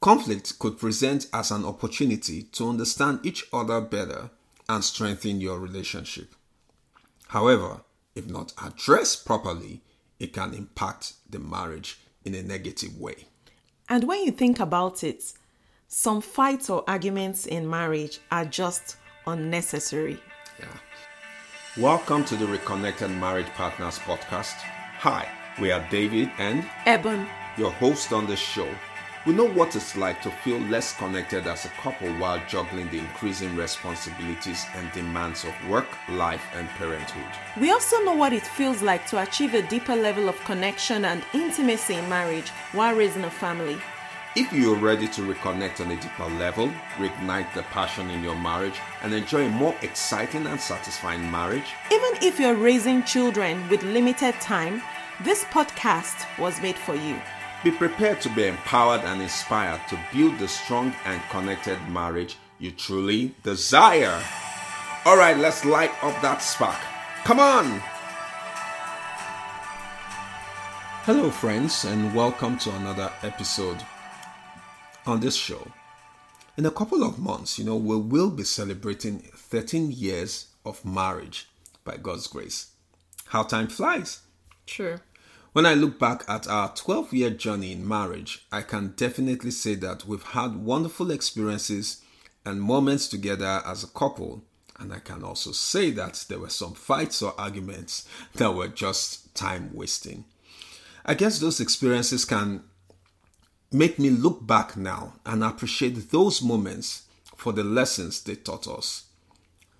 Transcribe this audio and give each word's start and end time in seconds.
Conflict 0.00 0.58
could 0.58 0.78
present 0.78 1.26
as 1.30 1.50
an 1.50 1.62
opportunity 1.62 2.44
to 2.44 2.70
understand 2.70 3.20
each 3.22 3.44
other 3.52 3.82
better 3.82 4.30
and 4.66 4.82
strengthen 4.82 5.42
your 5.42 5.58
relationship. 5.58 6.34
However, 7.28 7.82
if 8.14 8.26
not 8.26 8.54
addressed 8.64 9.26
properly, 9.26 9.82
it 10.18 10.32
can 10.32 10.54
impact 10.54 11.12
the 11.28 11.38
marriage 11.38 12.00
in 12.24 12.34
a 12.34 12.42
negative 12.42 12.98
way. 12.98 13.26
And 13.90 14.04
when 14.04 14.24
you 14.24 14.32
think 14.32 14.58
about 14.58 15.04
it, 15.04 15.34
some 15.86 16.22
fights 16.22 16.70
or 16.70 16.82
arguments 16.88 17.44
in 17.44 17.68
marriage 17.68 18.20
are 18.30 18.46
just 18.46 18.96
unnecessary. 19.26 20.18
Yeah. 20.58 20.78
Welcome 21.76 22.24
to 22.24 22.36
the 22.36 22.46
Reconnected 22.46 23.10
Marriage 23.10 23.48
Partners 23.48 23.98
podcast. 23.98 24.56
Hi, 25.00 25.28
we 25.60 25.70
are 25.70 25.86
David 25.90 26.30
and 26.38 26.64
Eben, 26.86 27.28
your 27.58 27.72
host 27.72 28.14
on 28.14 28.26
the 28.26 28.36
show. 28.36 28.66
We 29.26 29.34
know 29.34 29.44
what 29.44 29.76
it's 29.76 29.98
like 29.98 30.22
to 30.22 30.30
feel 30.30 30.58
less 30.58 30.96
connected 30.96 31.46
as 31.46 31.66
a 31.66 31.70
couple 31.82 32.08
while 32.14 32.40
juggling 32.48 32.88
the 32.88 33.00
increasing 33.00 33.54
responsibilities 33.54 34.64
and 34.74 34.90
demands 34.92 35.44
of 35.44 35.52
work, 35.68 35.88
life, 36.08 36.42
and 36.54 36.66
parenthood. 36.70 37.30
We 37.60 37.70
also 37.70 38.02
know 38.02 38.14
what 38.14 38.32
it 38.32 38.46
feels 38.46 38.80
like 38.80 39.06
to 39.08 39.22
achieve 39.22 39.52
a 39.52 39.60
deeper 39.60 39.94
level 39.94 40.30
of 40.30 40.42
connection 40.44 41.04
and 41.04 41.22
intimacy 41.34 41.96
in 41.96 42.08
marriage 42.08 42.48
while 42.72 42.96
raising 42.96 43.24
a 43.24 43.30
family. 43.30 43.76
If 44.36 44.54
you 44.54 44.72
are 44.72 44.78
ready 44.78 45.06
to 45.08 45.20
reconnect 45.20 45.84
on 45.84 45.90
a 45.90 46.00
deeper 46.00 46.30
level, 46.38 46.72
reignite 46.96 47.52
the 47.52 47.62
passion 47.64 48.08
in 48.08 48.24
your 48.24 48.36
marriage, 48.36 48.80
and 49.02 49.12
enjoy 49.12 49.44
a 49.44 49.50
more 49.50 49.74
exciting 49.82 50.46
and 50.46 50.58
satisfying 50.58 51.30
marriage, 51.30 51.74
Even 51.92 52.22
if 52.22 52.40
you're 52.40 52.54
raising 52.54 53.02
children 53.02 53.68
with 53.68 53.82
limited 53.82 54.32
time, 54.40 54.80
this 55.20 55.44
podcast 55.44 56.26
was 56.38 56.62
made 56.62 56.76
for 56.76 56.94
you. 56.94 57.20
Be 57.62 57.70
prepared 57.70 58.22
to 58.22 58.30
be 58.30 58.46
empowered 58.46 59.02
and 59.02 59.20
inspired 59.20 59.80
to 59.88 59.98
build 60.14 60.38
the 60.38 60.48
strong 60.48 60.94
and 61.04 61.20
connected 61.28 61.78
marriage 61.90 62.38
you 62.58 62.70
truly 62.70 63.34
desire. 63.42 64.22
All 65.04 65.18
right, 65.18 65.36
let's 65.36 65.66
light 65.66 65.92
up 66.02 66.20
that 66.22 66.38
spark. 66.38 66.80
Come 67.24 67.38
on! 67.38 67.82
Hello, 71.04 71.30
friends, 71.30 71.84
and 71.84 72.14
welcome 72.14 72.56
to 72.58 72.74
another 72.76 73.12
episode 73.22 73.84
on 75.04 75.20
this 75.20 75.36
show. 75.36 75.66
In 76.56 76.64
a 76.64 76.70
couple 76.70 77.04
of 77.04 77.18
months, 77.18 77.58
you 77.58 77.66
know, 77.66 77.76
we 77.76 77.96
will 77.96 78.30
be 78.30 78.44
celebrating 78.44 79.18
13 79.18 79.92
years 79.92 80.46
of 80.64 80.82
marriage 80.84 81.48
by 81.84 81.98
God's 81.98 82.26
grace. 82.26 82.70
How 83.26 83.42
time 83.42 83.68
flies. 83.68 84.20
True. 84.66 84.98
When 85.52 85.66
I 85.66 85.74
look 85.74 85.98
back 85.98 86.22
at 86.28 86.46
our 86.46 86.72
12 86.74 87.12
year 87.12 87.30
journey 87.30 87.72
in 87.72 87.86
marriage, 87.86 88.46
I 88.52 88.62
can 88.62 88.94
definitely 88.96 89.50
say 89.50 89.74
that 89.76 90.06
we've 90.06 90.22
had 90.22 90.54
wonderful 90.54 91.10
experiences 91.10 92.00
and 92.44 92.62
moments 92.62 93.08
together 93.08 93.60
as 93.66 93.82
a 93.82 93.88
couple. 93.88 94.44
And 94.78 94.92
I 94.92 95.00
can 95.00 95.24
also 95.24 95.50
say 95.50 95.90
that 95.90 96.24
there 96.28 96.38
were 96.38 96.50
some 96.50 96.74
fights 96.74 97.20
or 97.20 97.34
arguments 97.36 98.06
that 98.34 98.54
were 98.54 98.68
just 98.68 99.34
time 99.34 99.70
wasting. 99.74 100.24
I 101.04 101.14
guess 101.14 101.40
those 101.40 101.60
experiences 101.60 102.24
can 102.24 102.62
make 103.72 103.98
me 103.98 104.10
look 104.10 104.46
back 104.46 104.76
now 104.76 105.14
and 105.26 105.42
appreciate 105.42 106.12
those 106.12 106.42
moments 106.42 107.02
for 107.34 107.52
the 107.52 107.64
lessons 107.64 108.22
they 108.22 108.36
taught 108.36 108.68
us. 108.68 109.04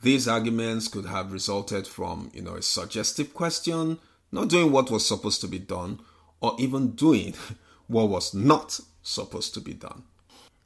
These 0.03 0.27
arguments 0.27 0.89
could 0.89 1.07
have 1.07 1.33
resulted 1.33 1.87
from, 1.87 2.31
you 2.35 2.43
know, 2.43 2.57
a 2.57 2.63
suggestive 2.63 3.33
question, 3.35 3.99
not 4.33 4.49
doing 4.49 4.73
what 4.73 4.91
was 4.91 5.07
supposed 5.07 5.41
to 5.41 5.49
be 5.49 5.59
done, 5.59 6.01
or 6.41 6.57
even 6.59 6.93
doing 6.93 7.35
what 7.87 8.09
was 8.09 8.35
not 8.35 8.81
supposed 9.03 9.55
to 9.55 9.61
be 9.61 9.75
done. 9.75 10.05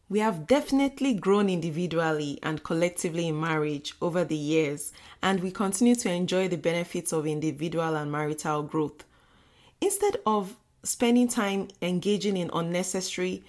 We 0.09 0.19
have 0.19 0.47
definitely 0.47 1.15
grown 1.15 1.49
individually 1.49 2.39
and 2.43 2.63
collectively 2.63 3.27
in 3.29 3.41
marriage 3.41 3.95
over 4.03 4.23
the 4.23 4.37
years, 4.37 4.93
and 5.23 5.43
we 5.43 5.51
continue 5.51 5.95
to 5.97 6.11
enjoy 6.11 6.49
the 6.49 6.59
benefits 6.59 7.13
of 7.13 7.27
individual 7.27 7.97
and 7.97 8.13
marital 8.13 8.63
growth. 8.63 9.05
Instead 9.81 10.19
of 10.27 10.57
spending 10.83 11.27
time 11.27 11.69
engaging 11.81 12.37
in 12.37 12.51
unnecessary, 12.53 13.43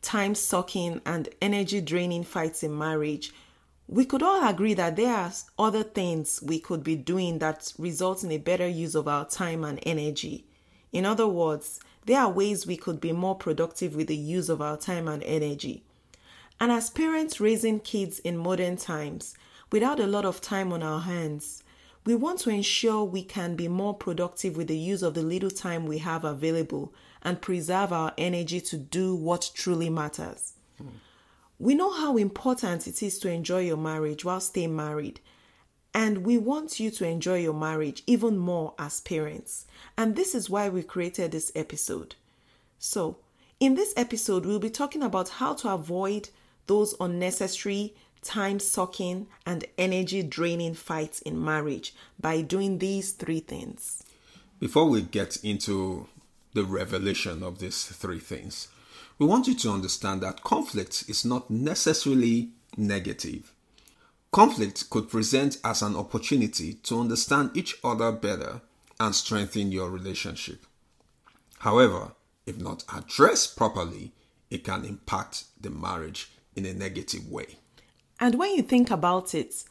time 0.00 0.34
sucking, 0.34 1.02
and 1.04 1.28
energy 1.42 1.80
draining 1.80 2.24
fights 2.24 2.62
in 2.62 2.76
marriage, 2.76 3.32
we 3.92 4.06
could 4.06 4.22
all 4.22 4.48
agree 4.48 4.72
that 4.72 4.96
there 4.96 5.14
are 5.14 5.30
other 5.58 5.82
things 5.82 6.42
we 6.42 6.58
could 6.58 6.82
be 6.82 6.96
doing 6.96 7.38
that 7.40 7.74
result 7.78 8.24
in 8.24 8.32
a 8.32 8.38
better 8.38 8.66
use 8.66 8.94
of 8.94 9.06
our 9.06 9.26
time 9.28 9.64
and 9.64 9.78
energy. 9.82 10.46
In 10.92 11.04
other 11.04 11.28
words, 11.28 11.78
there 12.06 12.20
are 12.20 12.30
ways 12.30 12.66
we 12.66 12.78
could 12.78 13.02
be 13.02 13.12
more 13.12 13.34
productive 13.34 13.94
with 13.94 14.06
the 14.06 14.16
use 14.16 14.48
of 14.48 14.62
our 14.62 14.78
time 14.78 15.08
and 15.08 15.22
energy. 15.24 15.84
And 16.58 16.72
as 16.72 16.88
parents 16.88 17.38
raising 17.38 17.80
kids 17.80 18.18
in 18.20 18.38
modern 18.38 18.78
times, 18.78 19.34
without 19.70 20.00
a 20.00 20.06
lot 20.06 20.24
of 20.24 20.40
time 20.40 20.72
on 20.72 20.82
our 20.82 21.00
hands, 21.00 21.62
we 22.06 22.14
want 22.14 22.38
to 22.40 22.50
ensure 22.50 23.04
we 23.04 23.22
can 23.22 23.56
be 23.56 23.68
more 23.68 23.92
productive 23.92 24.56
with 24.56 24.68
the 24.68 24.78
use 24.78 25.02
of 25.02 25.12
the 25.12 25.22
little 25.22 25.50
time 25.50 25.84
we 25.84 25.98
have 25.98 26.24
available 26.24 26.94
and 27.22 27.42
preserve 27.42 27.92
our 27.92 28.14
energy 28.16 28.58
to 28.62 28.78
do 28.78 29.14
what 29.14 29.50
truly 29.54 29.90
matters. 29.90 30.54
Hmm. 30.78 30.88
We 31.62 31.76
know 31.76 31.92
how 31.92 32.16
important 32.16 32.88
it 32.88 33.04
is 33.04 33.20
to 33.20 33.30
enjoy 33.30 33.60
your 33.60 33.76
marriage 33.76 34.24
while 34.24 34.40
staying 34.40 34.74
married. 34.74 35.20
And 35.94 36.26
we 36.26 36.36
want 36.36 36.80
you 36.80 36.90
to 36.90 37.06
enjoy 37.06 37.38
your 37.38 37.54
marriage 37.54 38.02
even 38.04 38.36
more 38.36 38.74
as 38.80 38.98
parents. 38.98 39.64
And 39.96 40.16
this 40.16 40.34
is 40.34 40.50
why 40.50 40.68
we 40.68 40.82
created 40.82 41.30
this 41.30 41.52
episode. 41.54 42.16
So, 42.80 43.18
in 43.60 43.76
this 43.76 43.94
episode, 43.96 44.44
we'll 44.44 44.58
be 44.58 44.70
talking 44.70 45.04
about 45.04 45.28
how 45.28 45.54
to 45.54 45.72
avoid 45.72 46.30
those 46.66 46.96
unnecessary, 46.98 47.94
time 48.22 48.58
sucking, 48.58 49.28
and 49.46 49.64
energy 49.78 50.24
draining 50.24 50.74
fights 50.74 51.20
in 51.20 51.44
marriage 51.44 51.94
by 52.18 52.40
doing 52.40 52.78
these 52.80 53.12
three 53.12 53.38
things. 53.38 54.02
Before 54.58 54.88
we 54.88 55.02
get 55.02 55.36
into 55.44 56.08
the 56.54 56.64
revelation 56.64 57.44
of 57.44 57.60
these 57.60 57.84
three 57.84 58.18
things, 58.18 58.66
we 59.18 59.26
want 59.26 59.46
you 59.46 59.54
to 59.54 59.70
understand 59.70 60.20
that 60.22 60.42
conflict 60.42 61.04
is 61.08 61.24
not 61.24 61.50
necessarily 61.50 62.50
negative. 62.76 63.52
Conflict 64.32 64.88
could 64.90 65.10
present 65.10 65.58
as 65.62 65.82
an 65.82 65.94
opportunity 65.94 66.74
to 66.74 67.00
understand 67.00 67.50
each 67.54 67.76
other 67.84 68.10
better 68.12 68.62
and 68.98 69.14
strengthen 69.14 69.72
your 69.72 69.90
relationship. 69.90 70.64
However, 71.58 72.12
if 72.46 72.58
not 72.58 72.84
addressed 72.94 73.56
properly, 73.56 74.12
it 74.50 74.64
can 74.64 74.84
impact 74.84 75.44
the 75.60 75.70
marriage 75.70 76.32
in 76.56 76.66
a 76.66 76.72
negative 76.72 77.28
way. 77.30 77.58
And 78.18 78.36
when 78.36 78.54
you 78.54 78.62
think 78.62 78.90
about 78.90 79.34
it, 79.34 79.64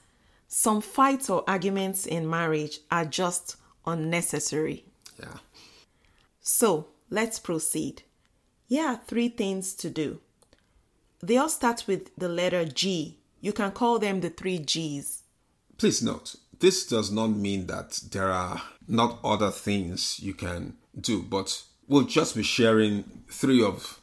some 0.48 0.82
fights 0.82 1.30
or 1.30 1.44
arguments 1.48 2.06
in 2.06 2.30
marriage 2.30 2.80
are 2.92 3.06
just 3.06 3.56
unnecessary. 3.86 4.86
Yeah. 5.20 5.38
So 6.42 6.88
let's 7.10 7.40
proceed. 7.40 8.04
Here 8.72 8.88
are 8.88 9.02
three 9.06 9.28
things 9.28 9.74
to 9.74 9.90
do. 9.90 10.22
They 11.22 11.36
all 11.36 11.50
start 11.50 11.84
with 11.88 12.16
the 12.16 12.30
letter 12.30 12.64
G. 12.64 13.18
You 13.42 13.52
can 13.52 13.72
call 13.72 14.00
them 14.00 14.22
the 14.22 14.30
three 14.30 14.60
G's. 14.60 15.24
Please 15.78 16.02
note, 16.02 16.38
this 16.58 16.88
does 16.88 17.12
not 17.12 17.32
mean 17.32 17.68
that 17.68 18.00
there 18.14 18.30
are 18.32 18.62
not 18.88 19.20
other 19.26 19.52
things 19.52 20.22
you 20.22 20.34
can 20.34 20.78
do, 20.98 21.22
but 21.22 21.64
we'll 21.90 22.06
just 22.06 22.34
be 22.34 22.44
sharing 22.44 23.24
three 23.30 23.62
of 23.62 24.00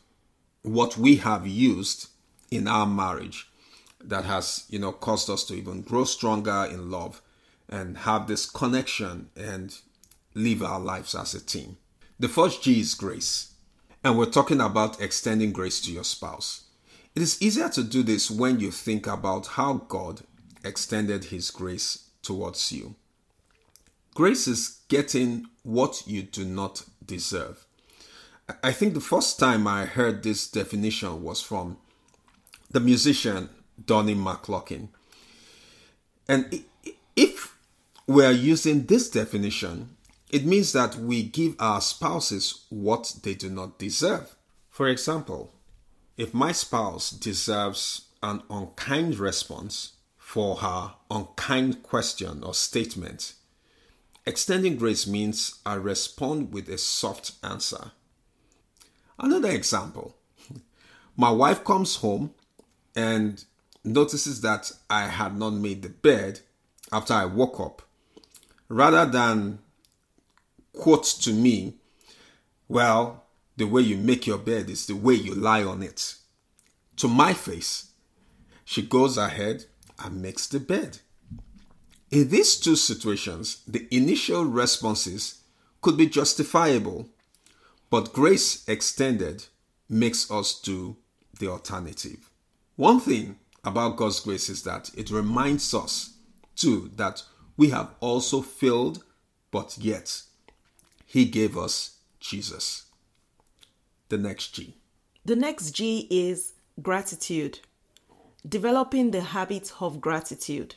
what 0.61 0.99
we 0.99 1.17
have 1.17 1.47
used 1.47 2.11
in 2.51 2.69
our 2.69 2.85
marriage 2.85 3.51
that 4.05 4.27
has, 4.27 4.67
you 4.69 4.79
know, 4.79 4.93
caused 4.93 5.31
us 5.31 5.45
to 5.45 5.55
even 5.55 5.81
grow 5.81 6.05
stronger 6.05 6.69
in 6.71 6.91
love 6.91 7.23
and 7.71 7.97
have 7.97 8.27
this 8.27 8.45
connection 8.45 9.31
and 9.35 9.79
live 10.35 10.63
our 10.63 10.79
lives 10.79 11.15
as 11.15 11.35
a 11.35 11.41
team. 11.41 11.79
The 12.21 12.29
first 12.29 12.63
G 12.63 12.81
is 12.81 12.95
grace. 12.95 13.55
And 14.05 14.17
we're 14.17 14.27
talking 14.27 14.61
about 14.61 15.01
extending 15.01 15.53
grace 15.53 15.81
to 15.83 15.93
your 15.93 16.05
spouse. 16.05 16.65
It 17.15 17.23
is 17.23 17.41
easier 17.43 17.69
to 17.71 17.83
do 17.83 18.03
this 18.03 18.31
when 18.31 18.61
you 18.61 18.71
think 18.71 19.07
about 19.07 19.49
how 19.49 19.75
God 19.89 20.23
extended 20.65 21.25
His 21.25 21.51
grace 21.51 22.11
towards 22.23 22.71
you. 22.71 22.95
Grace 24.15 24.47
is 24.47 24.81
getting 24.89 25.47
what 25.63 26.05
you 26.07 26.23
do 26.23 26.45
not 26.45 26.85
deserve. 27.05 27.65
I 28.63 28.73
think 28.73 28.95
the 28.95 29.01
first 29.01 29.39
time 29.39 29.67
I 29.67 29.85
heard 29.85 30.23
this 30.23 30.51
definition 30.51 31.23
was 31.23 31.41
from 31.41 31.77
the 32.71 32.81
musician 32.81 33.51
Donnie 33.85 34.15
McClurkin. 34.15 34.89
And 36.29 36.65
if 37.17 37.57
we're 38.07 38.31
using 38.31 38.87
this 38.87 39.11
definition, 39.11 39.97
it 40.31 40.45
means 40.45 40.73
that 40.73 40.97
we 40.97 41.23
give 41.23 41.55
our 41.59 41.81
spouses 41.81 42.67
what 42.69 43.17
they 43.23 43.35
do 43.35 43.49
not 43.49 43.79
deserve. 43.79 44.35
For 44.71 44.89
example, 44.89 45.55
if 46.17 46.35
my 46.35 46.53
spouse 46.53 47.11
deserves 47.11 48.07
an 48.23 48.43
unkind 48.51 49.19
response 49.19 49.93
for 50.19 50.57
her 50.57 50.93
unkind 51.11 51.83
question 51.83 52.43
or 52.43 52.53
statement, 52.53 53.35
extending 54.27 54.77
grace 54.77 55.07
means 55.07 55.61
I 55.65 55.75
respond 55.75 56.53
with 56.53 56.69
a 56.69 56.79
soft 56.79 57.33
answer. 57.43 57.93
Another 59.19 59.51
example 59.51 60.17
My 61.17 61.31
wife 61.31 61.65
comes 61.65 61.97
home 61.97 62.35
and 62.95 63.45
notices 63.85 64.41
that 64.43 64.71
I 64.91 65.07
had 65.07 65.39
not 65.39 65.55
made 65.55 65.83
the 65.83 65.89
bed 65.89 66.41
after 66.93 67.15
I 67.15 67.25
woke 67.25 67.59
up. 67.59 67.83
Rather 68.69 69.07
than 69.07 69.61
quote 70.73 71.05
to 71.05 71.33
me, 71.33 71.75
Well, 72.69 73.25
the 73.57 73.67
way 73.67 73.83
you 73.83 73.97
make 73.97 74.27
your 74.27 74.39
bed 74.39 74.71
is 74.71 74.87
the 74.87 74.95
way 74.95 75.15
you 75.15 75.35
lie 75.35 75.65
on 75.65 75.83
it. 75.83 76.15
To 76.97 77.09
my 77.09 77.33
face, 77.33 77.91
she 78.65 78.83
goes 78.83 79.17
ahead 79.17 79.65
and 79.99 80.23
makes 80.23 80.47
the 80.47 80.61
bed. 80.61 80.99
In 82.11 82.29
these 82.29 82.57
two 82.57 82.77
situations, 82.77 83.63
the 83.67 83.87
initial 83.91 84.45
responses 84.45 85.43
could 85.83 85.97
be 85.97 86.07
justifiable, 86.07 87.09
but 87.91 88.13
grace 88.13 88.67
extended 88.69 89.47
makes 89.89 90.31
us 90.31 90.61
do 90.61 90.97
the 91.39 91.49
alternative. 91.49 92.31
One 92.77 93.01
thing 93.01 93.37
about 93.65 93.97
God's 93.97 94.21
grace 94.21 94.49
is 94.49 94.63
that 94.63 94.91
it 94.97 95.11
reminds 95.11 95.75
us, 95.75 96.15
too, 96.57 96.91
that 96.97 97.23
we 97.57 97.71
have 97.71 97.95
also 98.01 98.41
failed, 98.41 99.05
but 99.51 99.77
yet 99.79 100.23
He 101.11 101.25
gave 101.25 101.57
us 101.57 102.01
Jesus. 102.21 102.85
The 104.11 104.19
next 104.19 104.55
G. 104.55 104.77
The 105.25 105.37
next 105.37 105.71
G 105.71 106.07
is 106.11 106.53
gratitude. 106.83 107.61
Developing 108.47 109.11
the 109.11 109.23
habit 109.23 109.73
of 109.81 110.03
gratitude. 110.03 110.75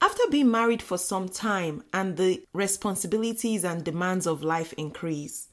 After 0.00 0.24
being 0.30 0.50
married 0.50 0.82
for 0.82 0.98
some 0.98 1.28
time 1.28 1.84
and 1.92 2.16
the 2.16 2.44
responsibilities 2.52 3.62
and 3.62 3.84
demands 3.84 4.26
of 4.26 4.42
life 4.42 4.72
increase, 4.72 5.46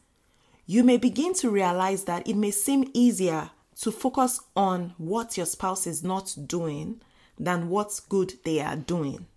you 0.65 0.83
may 0.83 0.97
begin 0.97 1.35
to 1.35 1.51
realize 1.51 2.05
that 2.05 2.27
it 2.27 2.35
may 2.35 2.49
seem 2.49 2.89
easier 2.95 3.51
to 3.81 3.91
focus 3.91 4.39
on 4.55 4.95
what 4.97 5.37
your 5.37 5.45
spouse 5.45 5.85
is 5.85 6.03
not 6.03 6.35
doing 6.47 6.99
than 7.37 7.69
what's 7.69 7.99
good 7.99 8.33
they 8.43 8.59
are 8.59 8.75
doing. 8.75 9.27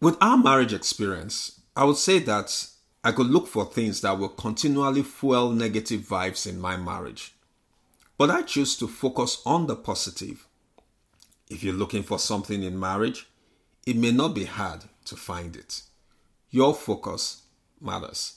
With 0.00 0.16
our 0.20 0.38
marriage 0.38 0.72
experience, 0.72 1.60
I 1.74 1.82
would 1.84 1.96
say 1.96 2.20
that 2.20 2.68
I 3.04 3.12
could 3.12 3.26
look 3.26 3.48
for 3.48 3.64
things 3.64 4.00
that 4.02 4.18
will 4.18 4.28
continually 4.28 5.02
fuel 5.02 5.50
negative 5.50 6.02
vibes 6.02 6.46
in 6.46 6.60
my 6.60 6.76
marriage. 6.76 7.34
But 8.16 8.30
I 8.30 8.42
choose 8.42 8.76
to 8.76 8.86
focus 8.86 9.42
on 9.44 9.66
the 9.66 9.74
positive. 9.74 10.46
If 11.48 11.64
you're 11.64 11.74
looking 11.74 12.04
for 12.04 12.18
something 12.18 12.62
in 12.62 12.78
marriage, 12.78 13.26
it 13.86 13.96
may 13.96 14.12
not 14.12 14.34
be 14.34 14.44
hard 14.44 14.84
to 15.06 15.16
find 15.16 15.56
it. 15.56 15.82
Your 16.50 16.74
focus 16.74 17.42
matters. 17.80 18.36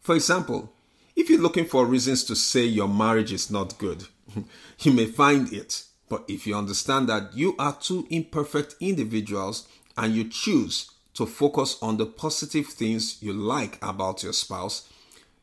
For 0.00 0.16
example, 0.16 0.72
if 1.14 1.30
you're 1.30 1.40
looking 1.40 1.66
for 1.66 1.86
reasons 1.86 2.24
to 2.24 2.34
say 2.34 2.64
your 2.64 2.88
marriage 2.88 3.32
is 3.32 3.50
not 3.50 3.78
good, 3.78 4.06
you 4.80 4.92
may 4.92 5.06
find 5.06 5.52
it. 5.52 5.84
But 6.08 6.24
if 6.28 6.46
you 6.46 6.56
understand 6.56 7.08
that 7.08 7.34
you 7.34 7.54
are 7.58 7.76
two 7.78 8.06
imperfect 8.10 8.74
individuals 8.80 9.68
and 9.96 10.12
you 10.12 10.28
choose 10.28 10.90
to 11.14 11.26
focus 11.26 11.78
on 11.82 11.96
the 11.96 12.06
positive 12.06 12.66
things 12.66 13.22
you 13.22 13.32
like 13.32 13.78
about 13.82 14.22
your 14.22 14.32
spouse 14.32 14.88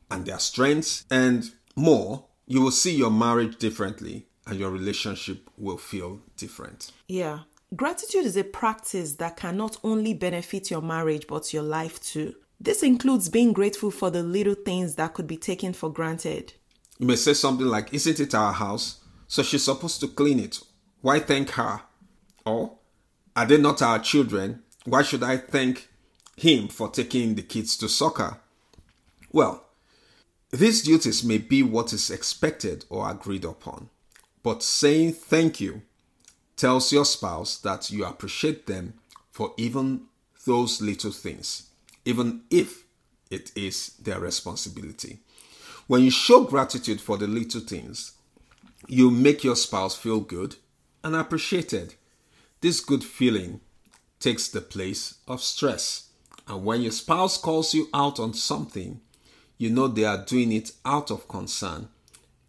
and 0.10 0.25
their 0.25 0.39
strengths 0.39 1.06
and 1.12 1.51
more, 1.75 2.25
you 2.48 2.62
will 2.62 2.71
see 2.71 2.95
your 2.95 3.12
marriage 3.12 3.57
differently 3.57 4.25
and 4.48 4.60
your 4.60 4.71
relationship 4.71 5.50
will 5.57 5.77
feel 5.77 6.19
different. 6.38 6.92
Yeah. 7.07 7.39
Gratitude 7.75 8.25
is 8.25 8.36
a 8.36 8.44
practice 8.44 9.16
that 9.16 9.38
can 9.38 9.56
not 9.56 9.77
only 9.83 10.13
benefit 10.16 10.71
your 10.71 10.81
marriage 10.81 11.27
but 11.27 11.54
your 11.54 11.63
life 11.63 12.01
too. 12.01 12.33
This 12.60 12.81
includes 12.81 13.30
being 13.30 13.54
grateful 13.54 13.92
for 13.92 14.10
the 14.10 14.24
little 14.24 14.56
things 14.56 14.95
that 14.95 15.13
could 15.13 15.27
be 15.27 15.38
taken 15.38 15.74
for 15.74 15.92
granted. 15.92 16.54
You 16.98 17.07
may 17.07 17.15
say 17.15 17.33
something 17.33 17.68
like, 17.68 17.94
Isn't 17.94 18.19
it 18.19 18.33
our 18.36 18.51
house? 18.51 19.00
So 19.27 19.44
she's 19.44 19.63
supposed 19.63 20.01
to 20.01 20.07
clean 20.07 20.39
it. 20.39 20.60
Why 21.01 21.19
thank 21.19 21.51
her? 21.51 21.81
Or, 22.45 22.77
Are 23.36 23.45
they 23.45 23.57
not 23.57 23.81
our 23.81 24.00
children? 24.00 24.63
Why 24.89 25.03
should 25.03 25.21
I 25.21 25.38
thank 25.38 25.88
him 26.36 26.68
for 26.68 26.89
taking 26.89 27.36
the 27.36 27.44
kids 27.44 27.77
to 27.77 27.88
soccer? 27.88 28.39
Well, 29.31 29.63
these 30.50 30.81
duties 30.81 31.24
may 31.24 31.38
be 31.38 31.62
what 31.62 31.94
is 31.94 32.09
expected 32.09 32.86
or 32.89 33.07
agreed 33.07 33.45
upon, 33.45 33.89
but 34.41 34.63
saying 34.63 35.13
thank 35.13 35.62
you 35.62 35.83
tells 36.57 36.91
your 36.91 37.06
spouse 37.06 37.56
that 37.59 37.91
you 37.91 38.03
appreciate 38.03 38.65
them 38.65 38.95
for 39.30 39.53
even 39.57 40.06
those 40.47 40.81
little 40.81 41.12
things, 41.12 41.69
even 42.03 42.41
if 42.50 42.83
it 43.30 43.51
is 43.56 43.89
their 44.01 44.19
responsibility. 44.19 45.19
When 45.86 46.01
you 46.01 46.09
show 46.09 46.45
gratitude 46.45 47.00
for 47.00 47.15
the 47.15 47.27
little 47.27 47.62
things, 47.62 48.13
you 48.88 49.12
make 49.12 49.44
your 49.44 49.56
spouse 49.56 49.95
feel 49.95 50.19
good 50.19 50.56
and 51.03 51.15
appreciated. 51.15 51.94
This 52.62 52.80
good 52.80 53.03
feeling 53.03 53.62
takes 54.19 54.48
the 54.48 54.62
place 54.62 55.16
of 55.27 55.42
stress. 55.42 56.10
And 56.48 56.66
when 56.66 56.81
your 56.81 56.92
spouse 56.92 57.38
calls 57.38 57.74
you 57.74 57.89
out 57.94 58.19
on 58.19 58.33
something, 58.33 59.01
you 59.57 59.69
know 59.69 59.88
they 59.88 60.06
are 60.06 60.24
doing 60.25 60.51
it 60.51 60.71
out 60.86 61.12
of 61.12 61.27
concern. 61.27 61.89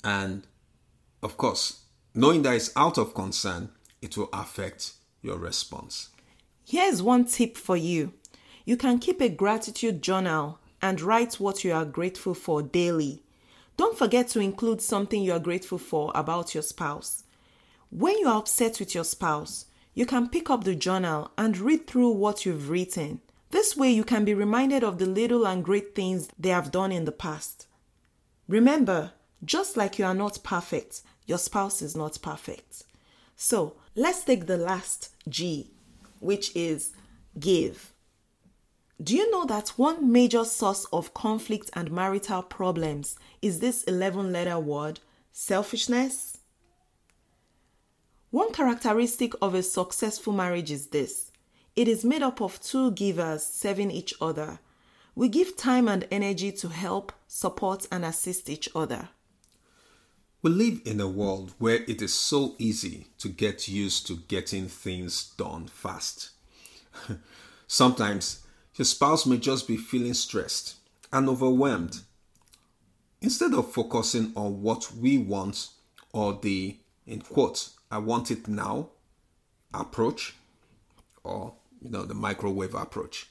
And 0.03 0.47
of 1.23 1.37
course, 1.37 1.81
knowing 2.15 2.43
that 2.43 2.55
it's 2.55 2.73
out 2.77 2.99
of 2.99 3.15
concern, 3.15 3.71
it 4.01 4.17
will 4.17 4.31
affect 4.33 4.93
your 5.23 5.37
response. 5.37 6.09
Here's 6.65 7.03
one 7.03 7.25
tip 7.25 7.57
for 7.57 7.77
you 7.77 8.13
you 8.65 8.77
can 8.77 8.99
keep 8.99 9.21
a 9.21 9.29
gratitude 9.29 10.03
journal 10.03 10.59
and 10.81 11.01
write 11.01 11.35
what 11.35 11.65
you 11.65 11.73
are 11.73 11.85
grateful 11.85 12.35
for 12.35 12.63
daily. 12.63 13.23
Don't 13.77 13.99
forget 13.99 14.29
to 14.29 14.41
include 14.41 14.81
something 14.81 15.23
you 15.23 15.33
are 15.33 15.39
grateful 15.39 15.79
for 15.79 16.13
about 16.15 16.55
your 16.55 16.63
spouse. 16.63 17.25
When 17.91 18.17
you 18.19 18.29
are 18.29 18.39
upset 18.39 18.79
with 18.79 18.95
your 18.95 19.05
spouse, 19.05 19.67
you 20.01 20.07
can 20.07 20.31
pick 20.31 20.49
up 20.49 20.65
the 20.65 20.75
journal 20.75 21.31
and 21.37 21.59
read 21.59 21.87
through 21.87 22.09
what 22.09 22.47
you've 22.47 22.71
written. 22.71 23.21
This 23.51 23.77
way, 23.77 23.91
you 23.91 24.03
can 24.03 24.25
be 24.25 24.33
reminded 24.33 24.83
of 24.83 24.97
the 24.97 25.05
little 25.05 25.47
and 25.47 25.63
great 25.63 25.95
things 25.95 26.31
they 26.39 26.49
have 26.49 26.71
done 26.71 26.91
in 26.91 27.05
the 27.05 27.13
past. 27.13 27.67
Remember, 28.49 29.13
just 29.45 29.77
like 29.77 29.99
you 29.99 30.07
are 30.07 30.15
not 30.15 30.43
perfect, 30.43 31.03
your 31.27 31.37
spouse 31.37 31.83
is 31.83 31.95
not 31.95 32.17
perfect. 32.23 32.85
So, 33.37 33.75
let's 33.95 34.25
take 34.25 34.47
the 34.47 34.57
last 34.57 35.11
G, 35.29 35.71
which 36.19 36.57
is 36.57 36.93
give. 37.39 37.93
Do 39.03 39.15
you 39.15 39.31
know 39.31 39.45
that 39.45 39.69
one 39.77 40.11
major 40.11 40.47
source 40.47 40.87
of 40.95 41.13
conflict 41.13 41.69
and 41.75 41.93
marital 41.93 42.41
problems 42.41 43.19
is 43.43 43.61
this 43.61 43.83
11 43.83 44.33
letter 44.33 44.59
word, 44.59 45.01
selfishness? 45.31 46.39
One 48.31 48.53
characteristic 48.53 49.33
of 49.43 49.55
a 49.55 49.63
successful 49.63 50.33
marriage 50.33 50.71
is 50.71 50.89
this 50.89 51.31
it 51.75 51.89
is 51.89 52.05
made 52.05 52.23
up 52.23 52.41
of 52.41 52.61
two 52.61 52.93
givers 52.93 53.45
serving 53.45 53.91
each 53.91 54.15
other. 54.21 54.61
We 55.15 55.29
give 55.29 55.57
time 55.57 55.89
and 55.89 56.07
energy 56.11 56.53
to 56.53 56.69
help, 56.69 57.13
support, 57.27 57.87
and 57.91 58.05
assist 58.05 58.49
each 58.49 58.69
other. 58.75 59.09
We 60.43 60.51
live 60.51 60.81
in 60.85 61.01
a 61.01 61.09
world 61.09 61.55
where 61.59 61.83
it 61.87 62.01
is 62.01 62.15
so 62.15 62.55
easy 62.59 63.09
to 63.19 63.29
get 63.29 63.69
used 63.69 64.07
to 64.07 64.17
getting 64.17 64.69
things 64.69 65.31
done 65.37 65.67
fast. 65.67 66.31
Sometimes 67.67 68.47
your 68.77 68.87
spouse 68.87 69.27
may 69.27 69.37
just 69.37 69.69
be 69.69 69.77
feeling 69.77 70.15
stressed 70.15 70.77
and 71.13 71.29
overwhelmed. 71.29 72.01
Instead 73.21 73.53
of 73.55 73.73
focusing 73.73 74.33
on 74.37 74.63
what 74.63 74.93
we 74.93 75.19
want 75.19 75.69
or 76.13 76.39
the, 76.41 76.79
in 77.07 77.21
quotes, 77.21 77.79
I 77.91 77.99
want 77.99 78.31
it 78.31 78.49
now 78.49 78.91
approach, 79.73 80.35
or 81.25 81.55
you 81.83 81.91
know, 81.91 82.05
the 82.05 82.15
microwave 82.15 82.75
approach, 82.75 83.29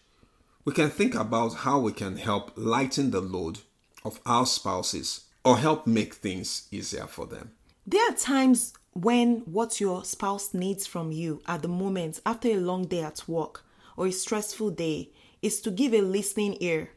we 0.65 0.73
can 0.73 0.89
think 0.89 1.15
about 1.15 1.53
how 1.53 1.79
we 1.79 1.91
can 1.91 2.17
help 2.17 2.51
lighten 2.55 3.11
the 3.11 3.21
load 3.21 3.59
of 4.03 4.19
our 4.25 4.45
spouses 4.45 5.25
or 5.43 5.57
help 5.57 5.87
make 5.87 6.13
things 6.13 6.67
easier 6.71 7.07
for 7.07 7.25
them. 7.25 7.51
There 7.87 8.07
are 8.09 8.15
times 8.15 8.73
when 8.93 9.39
what 9.45 9.79
your 9.79 10.03
spouse 10.03 10.53
needs 10.53 10.85
from 10.85 11.11
you 11.11 11.41
at 11.47 11.61
the 11.61 11.67
moment 11.67 12.19
after 12.25 12.49
a 12.49 12.57
long 12.57 12.85
day 12.85 13.01
at 13.01 13.27
work 13.27 13.63
or 13.95 14.07
a 14.07 14.11
stressful 14.11 14.71
day 14.71 15.09
is 15.41 15.61
to 15.61 15.71
give 15.71 15.93
a 15.93 16.01
listening 16.01 16.57
ear. 16.59 16.91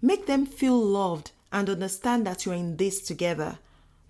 Make 0.00 0.26
them 0.26 0.46
feel 0.46 0.80
loved 0.80 1.32
and 1.52 1.68
understand 1.68 2.26
that 2.26 2.44
you're 2.44 2.54
in 2.54 2.76
this 2.76 3.00
together, 3.00 3.58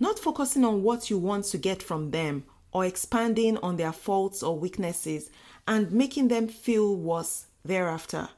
not 0.04 0.18
focusing 0.18 0.66
on 0.66 0.82
what 0.82 1.08
you 1.08 1.16
want 1.16 1.46
to 1.46 1.56
get 1.56 1.82
from 1.82 2.10
them 2.10 2.44
or 2.72 2.84
expanding 2.84 3.56
on 3.58 3.78
their 3.78 3.90
faults 3.90 4.42
or 4.42 4.58
weaknesses 4.58 5.30
and 5.66 5.90
making 5.90 6.28
them 6.28 6.46
feel 6.46 6.94
worse 6.94 7.46
thereafter. 7.64 8.28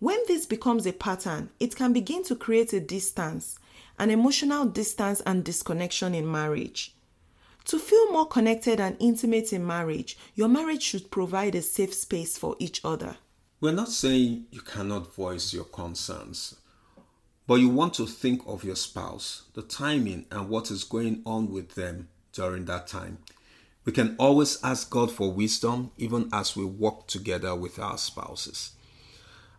When 0.00 0.18
this 0.26 0.46
becomes 0.46 0.86
a 0.86 0.92
pattern, 0.92 1.50
it 1.60 1.76
can 1.76 1.92
begin 1.92 2.24
to 2.24 2.34
create 2.34 2.72
a 2.72 2.80
distance, 2.80 3.60
an 4.00 4.10
emotional 4.10 4.64
distance 4.64 5.20
and 5.20 5.44
disconnection 5.44 6.12
in 6.12 6.28
marriage. 6.28 6.92
To 7.66 7.78
feel 7.78 8.10
more 8.10 8.26
connected 8.26 8.80
and 8.80 8.96
intimate 8.98 9.52
in 9.52 9.64
marriage, 9.64 10.18
your 10.34 10.48
marriage 10.48 10.82
should 10.82 11.12
provide 11.12 11.54
a 11.54 11.62
safe 11.62 11.94
space 11.94 12.36
for 12.36 12.56
each 12.58 12.80
other. 12.84 13.16
We're 13.60 13.70
not 13.72 13.90
saying 13.90 14.46
you 14.50 14.62
cannot 14.62 15.14
voice 15.14 15.52
your 15.52 15.64
concerns, 15.66 16.56
but 17.50 17.56
you 17.56 17.68
want 17.68 17.92
to 17.94 18.06
think 18.06 18.40
of 18.46 18.62
your 18.62 18.76
spouse, 18.76 19.42
the 19.54 19.62
timing, 19.62 20.24
and 20.30 20.48
what 20.48 20.70
is 20.70 20.84
going 20.84 21.20
on 21.26 21.50
with 21.50 21.74
them 21.74 22.08
during 22.32 22.64
that 22.66 22.86
time. 22.86 23.18
We 23.84 23.90
can 23.90 24.14
always 24.20 24.62
ask 24.62 24.88
God 24.88 25.10
for 25.10 25.32
wisdom 25.32 25.90
even 25.98 26.28
as 26.32 26.54
we 26.54 26.64
walk 26.64 27.08
together 27.08 27.56
with 27.56 27.80
our 27.80 27.98
spouses. 27.98 28.70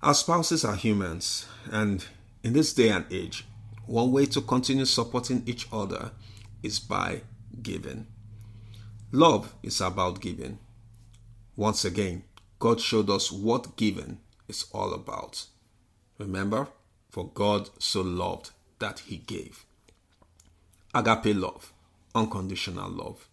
Our 0.02 0.14
spouses 0.14 0.64
are 0.64 0.78
humans, 0.78 1.48
and 1.70 2.06
in 2.44 2.54
this 2.54 2.74
day 2.74 2.88
and 2.88 3.04
age, 3.12 3.46
one 3.86 4.14
way 4.14 4.26
to 4.28 4.40
continue 4.40 4.86
supporting 4.86 5.44
each 5.46 5.68
other 5.70 6.12
is 6.64 6.80
by 6.80 7.24
giving. 7.62 8.08
Love 9.12 9.54
is 9.64 9.82
about 9.82 10.22
giving. 10.22 10.60
Once 11.58 11.84
again, 11.84 12.24
God 12.58 12.80
showed 12.80 13.10
us 13.10 13.34
what 13.34 13.76
giving 13.76 14.20
is 14.48 14.68
all 14.74 14.94
about. 14.94 15.48
Remember, 16.18 16.70
for 17.12 17.28
God 17.28 17.70
so 17.78 18.02
loved 18.02 18.52
that 18.80 19.00
he 19.00 19.18
gave. 19.18 19.66
Agape 20.96 21.36
love, 21.36 21.72
unconditional 22.16 22.90
love. 22.90 23.28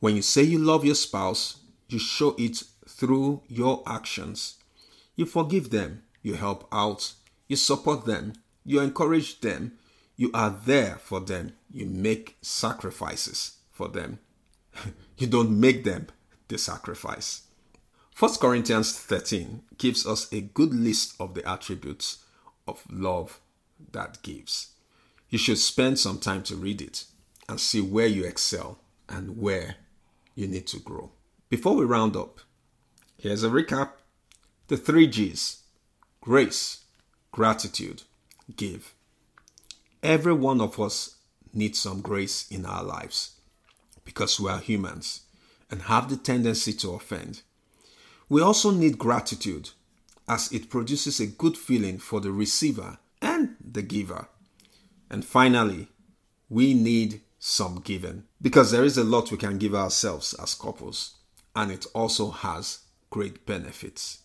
When 0.00 0.16
you 0.16 0.22
say 0.22 0.42
you 0.42 0.58
love 0.58 0.84
your 0.84 0.94
spouse, 0.94 1.58
you 1.88 1.98
show 1.98 2.34
it 2.38 2.62
through 2.86 3.42
your 3.48 3.82
actions. 3.86 4.56
You 5.16 5.26
forgive 5.26 5.70
them, 5.70 6.02
you 6.22 6.34
help 6.34 6.68
out, 6.70 7.14
you 7.46 7.56
support 7.56 8.04
them, 8.04 8.34
you 8.64 8.80
encourage 8.80 9.40
them, 9.40 9.78
you 10.16 10.30
are 10.34 10.50
there 10.50 10.96
for 10.96 11.20
them, 11.20 11.52
you 11.72 11.86
make 11.86 12.36
sacrifices 12.42 13.58
for 13.72 13.88
them. 13.88 14.18
you 15.18 15.26
don't 15.26 15.58
make 15.58 15.84
them 15.84 16.08
the 16.48 16.58
sacrifice. 16.58 17.42
1 18.18 18.34
Corinthians 18.40 18.98
13 18.98 19.62
gives 19.78 20.06
us 20.06 20.32
a 20.32 20.40
good 20.40 20.74
list 20.74 21.14
of 21.20 21.34
the 21.34 21.48
attributes 21.48 22.18
of 22.68 22.84
love 22.90 23.40
that 23.92 24.22
gives. 24.22 24.68
You 25.30 25.38
should 25.38 25.58
spend 25.58 25.98
some 25.98 26.18
time 26.18 26.42
to 26.44 26.56
read 26.56 26.80
it 26.80 27.04
and 27.48 27.58
see 27.60 27.80
where 27.80 28.06
you 28.06 28.24
excel 28.24 28.78
and 29.08 29.38
where 29.38 29.76
you 30.34 30.46
need 30.46 30.66
to 30.68 30.78
grow. 30.78 31.10
Before 31.48 31.74
we 31.74 31.84
round 31.84 32.16
up, 32.16 32.40
here's 33.16 33.42
a 33.42 33.48
recap 33.48 33.90
the 34.68 34.76
three 34.76 35.06
G's 35.06 35.62
grace, 36.20 36.84
gratitude, 37.32 38.02
give. 38.54 38.94
Every 40.02 40.34
one 40.34 40.60
of 40.60 40.78
us 40.78 41.16
needs 41.54 41.78
some 41.78 42.02
grace 42.02 42.46
in 42.50 42.66
our 42.66 42.84
lives 42.84 43.32
because 44.04 44.38
we 44.38 44.50
are 44.50 44.58
humans 44.58 45.22
and 45.70 45.82
have 45.82 46.08
the 46.08 46.16
tendency 46.16 46.72
to 46.74 46.90
offend. 46.90 47.42
We 48.28 48.42
also 48.42 48.70
need 48.70 48.98
gratitude 48.98 49.70
as 50.28 50.52
it 50.52 50.70
produces 50.70 51.20
a 51.20 51.26
good 51.26 51.56
feeling 51.56 51.98
for 51.98 52.20
the 52.20 52.30
receiver 52.30 52.98
and 53.22 53.56
the 53.60 53.82
giver. 53.82 54.28
And 55.10 55.24
finally, 55.24 55.88
we 56.48 56.74
need 56.74 57.22
some 57.38 57.80
giving 57.80 58.24
because 58.42 58.70
there 58.70 58.84
is 58.84 58.98
a 58.98 59.04
lot 59.04 59.30
we 59.30 59.38
can 59.38 59.58
give 59.58 59.74
ourselves 59.74 60.34
as 60.34 60.54
couples, 60.54 61.14
and 61.56 61.70
it 61.70 61.86
also 61.94 62.30
has 62.30 62.80
great 63.10 63.46
benefits. 63.46 64.18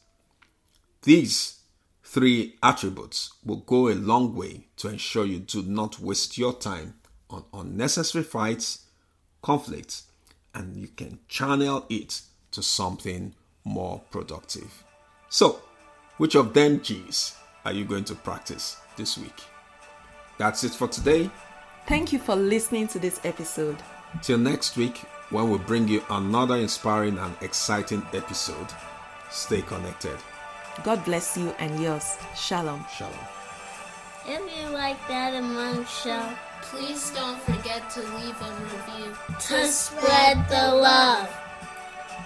These 1.04 1.60
three 2.04 2.56
attributes 2.62 3.32
will 3.44 3.58
go 3.58 3.88
a 3.88 3.96
long 3.96 4.36
way 4.36 4.68
to 4.78 4.90
ensure 4.90 5.26
you 5.26 5.40
do 5.40 5.64
not 5.64 6.00
waste 6.00 6.38
your 6.38 6.54
time 6.54 6.96
on 7.30 7.46
unnecessary 7.54 8.24
fights, 8.24 8.86
conflicts, 9.42 10.04
and 10.54 10.78
you 10.78 10.88
can 10.88 11.20
channel 11.28 11.86
it 11.90 12.22
to 12.52 12.62
something 12.62 13.34
more 13.64 14.02
productive. 14.12 14.84
So, 15.30 15.62
which 16.18 16.36
of 16.36 16.54
them 16.54 16.82
G's 16.82 17.36
are 17.66 17.74
you 17.74 17.86
going 17.86 18.04
to 18.06 18.16
practice 18.16 18.78
this 18.98 19.18
week? 19.18 19.36
That's 20.38 20.64
it 20.64 20.72
for 20.74 20.88
today. 20.88 21.30
Thank 21.88 22.14
you 22.14 22.20
for 22.20 22.36
listening 22.36 22.88
to 22.90 23.00
this 23.00 23.20
episode. 23.24 23.78
Till 24.22 24.38
next 24.38 24.78
week, 24.78 24.98
when 25.30 25.50
we 25.50 25.58
bring 25.58 25.88
you 25.88 26.04
another 26.10 26.56
inspiring 26.58 27.18
and 27.18 27.36
exciting 27.42 28.06
episode, 28.14 28.68
stay 29.32 29.62
connected. 29.62 30.18
God 30.84 31.04
bless 31.06 31.38
you 31.38 31.50
and 31.60 31.82
yours. 31.82 32.16
Shalom. 32.36 32.86
Shalom. 32.96 33.14
If 34.26 34.42
you 34.58 34.70
like 34.70 34.98
that 35.08 35.34
among 35.36 35.86
show, 35.86 36.30
Please 36.62 37.12
don't 37.12 37.40
forget 37.42 37.90
to 37.92 38.00
leave 38.00 38.42
a 38.42 38.52
review. 38.64 39.14
to 39.38 39.68
spread 39.68 40.48
the 40.48 40.74
love. 40.74 41.28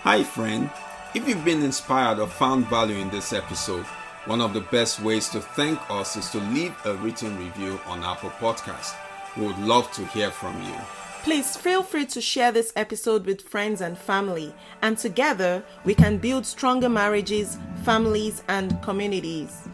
Hi, 0.03 0.23
friend. 0.23 0.69
If 1.13 1.27
you've 1.27 1.45
been 1.45 1.63
inspired 1.63 2.19
or 2.19 2.27
found 2.27 2.67
value 2.67 2.97
in 2.97 3.09
this 3.09 3.31
episode, 3.31 3.85
one 4.25 4.41
of 4.41 4.53
the 4.53 4.61
best 4.61 5.01
ways 5.01 5.29
to 5.29 5.39
thank 5.39 5.79
us 5.89 6.17
is 6.17 6.29
to 6.31 6.39
leave 6.39 6.75
a 6.85 6.95
written 6.95 7.37
review 7.37 7.79
on 7.87 8.03
Apple 8.03 8.29
Podcast. 8.31 8.93
We 9.37 9.47
would 9.47 9.57
love 9.59 9.89
to 9.93 10.05
hear 10.07 10.29
from 10.29 10.61
you. 10.63 10.75
Please 11.23 11.55
feel 11.55 11.81
free 11.81 12.05
to 12.07 12.21
share 12.21 12.51
this 12.51 12.73
episode 12.75 13.25
with 13.25 13.41
friends 13.41 13.81
and 13.81 13.97
family, 13.97 14.53
and 14.81 14.97
together 14.97 15.63
we 15.85 15.95
can 15.95 16.17
build 16.17 16.45
stronger 16.45 16.89
marriages, 16.89 17.57
families, 17.83 18.43
and 18.49 18.81
communities. 18.81 19.67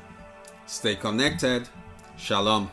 Stay 0.67 0.95
connected. 0.95 1.67
Shalom. 2.15 2.71